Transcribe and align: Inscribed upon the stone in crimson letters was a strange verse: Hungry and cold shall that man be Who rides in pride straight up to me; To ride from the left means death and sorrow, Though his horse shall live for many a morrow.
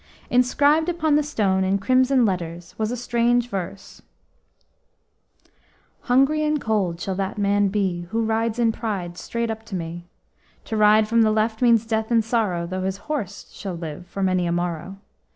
Inscribed 0.31 0.89
upon 0.89 1.15
the 1.15 1.21
stone 1.21 1.63
in 1.63 1.77
crimson 1.77 2.25
letters 2.25 2.73
was 2.75 2.89
a 2.89 2.97
strange 2.97 3.51
verse: 3.51 4.01
Hungry 5.99 6.43
and 6.43 6.59
cold 6.59 6.99
shall 6.99 7.13
that 7.13 7.37
man 7.37 7.67
be 7.67 8.07
Who 8.09 8.25
rides 8.25 8.57
in 8.57 8.71
pride 8.71 9.15
straight 9.15 9.51
up 9.51 9.63
to 9.65 9.75
me; 9.75 10.07
To 10.65 10.75
ride 10.75 11.07
from 11.07 11.21
the 11.21 11.29
left 11.29 11.61
means 11.61 11.85
death 11.85 12.09
and 12.09 12.25
sorrow, 12.25 12.65
Though 12.65 12.81
his 12.81 12.97
horse 12.97 13.51
shall 13.53 13.75
live 13.75 14.07
for 14.07 14.23
many 14.23 14.47
a 14.47 14.51
morrow. 14.51 14.97